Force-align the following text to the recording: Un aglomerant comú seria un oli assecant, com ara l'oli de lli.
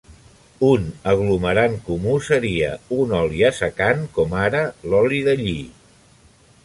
Un 0.67 0.85
aglomerant 1.11 1.75
comú 1.89 2.15
seria 2.29 2.71
un 3.03 3.13
oli 3.21 3.45
assecant, 3.53 4.03
com 4.17 4.37
ara 4.47 4.63
l'oli 4.95 5.21
de 5.29 5.37
lli. 5.43 5.59